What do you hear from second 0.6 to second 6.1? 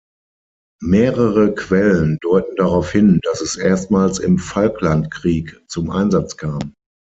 Mehrere Quellen deuten darauf hin, dass es erstmals im Falkland-Krieg zum